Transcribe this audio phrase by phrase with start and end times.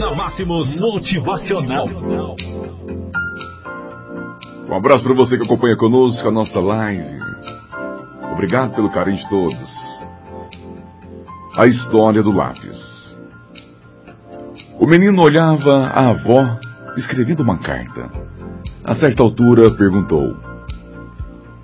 [0.00, 1.86] na Máximos Motivacional.
[4.66, 7.20] Um abraço para você que acompanha conosco a nossa live.
[8.32, 9.70] Obrigado pelo carinho de todos.
[11.54, 12.78] A história do lápis.
[14.80, 16.58] O menino olhava a avó
[16.96, 18.10] escrevendo uma carta.
[18.82, 20.34] A certa altura perguntou: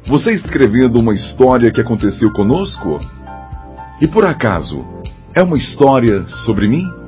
[0.09, 3.00] Você escrevendo uma história que aconteceu conosco?
[3.98, 4.84] E por acaso,
[5.34, 7.05] é uma história sobre mim?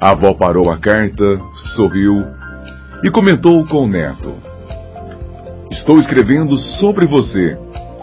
[0.00, 1.24] A avó parou a carta,
[1.74, 2.24] sorriu
[3.02, 4.32] e comentou com o neto:
[5.72, 7.58] Estou escrevendo sobre você.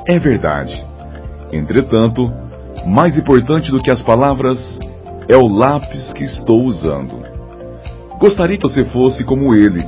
[0.05, 0.85] É verdade.
[1.53, 2.29] Entretanto,
[2.85, 4.59] mais importante do que as palavras
[5.29, 7.23] é o lápis que estou usando.
[8.20, 9.81] Gostaria que você fosse como ele.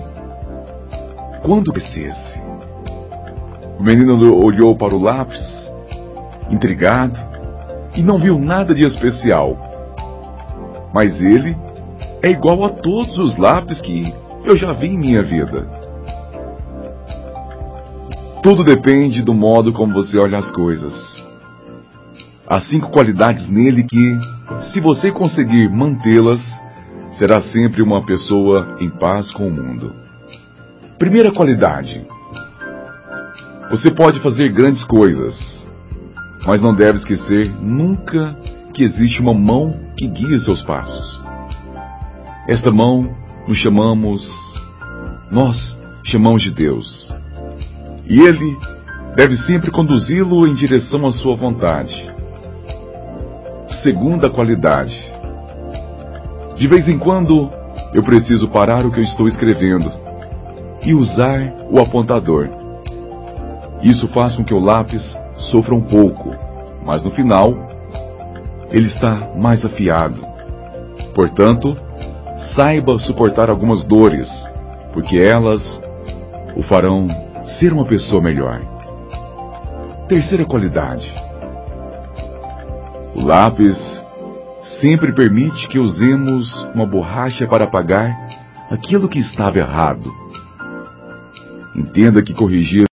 [1.44, 2.42] Quando crescesse.
[3.78, 4.14] O menino
[4.46, 5.42] olhou para o lápis,
[6.50, 7.20] intrigado,
[7.94, 9.58] e não viu nada de especial.
[10.94, 11.68] Mas ele
[12.28, 14.14] é igual a todos os lápis que
[14.44, 15.66] eu já vi em minha vida.
[18.44, 20.94] Tudo depende do modo como você olha as coisas.
[22.46, 24.20] Há cinco qualidades nele que,
[24.74, 26.42] se você conseguir mantê-las,
[27.18, 29.94] será sempre uma pessoa em paz com o mundo.
[31.00, 32.06] Primeira qualidade:
[33.70, 35.34] você pode fazer grandes coisas,
[36.46, 38.36] mas não deve esquecer nunca
[38.74, 41.37] que existe uma mão que guia seus passos.
[42.48, 43.14] Esta mão
[43.46, 44.22] nos chamamos,
[45.30, 47.14] nós chamamos de Deus.
[48.08, 48.58] E Ele
[49.18, 52.10] deve sempre conduzi-lo em direção à sua vontade.
[53.84, 54.96] Segunda qualidade.
[56.56, 57.50] De vez em quando
[57.94, 59.92] eu preciso parar o que eu estou escrevendo
[60.84, 62.48] e usar o apontador.
[63.84, 65.04] Isso faz com que o lápis
[65.52, 66.34] sofra um pouco,
[66.86, 67.54] mas no final
[68.72, 70.26] ele está mais afiado.
[71.14, 71.76] Portanto,
[72.58, 74.28] saiba suportar algumas dores,
[74.92, 75.62] porque elas
[76.56, 77.08] o farão
[77.60, 78.60] ser uma pessoa melhor.
[80.10, 81.08] Terceira qualidade.
[83.14, 83.78] O lápis
[84.82, 88.12] sempre permite que usemos uma borracha para apagar
[88.72, 90.12] aquilo que estava errado.
[91.76, 92.86] Entenda que corrigir